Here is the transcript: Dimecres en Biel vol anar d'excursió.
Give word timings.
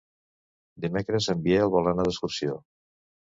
Dimecres 0.85 1.27
en 1.33 1.43
Biel 1.43 1.69
vol 1.77 1.91
anar 1.93 2.07
d'excursió. 2.09 2.57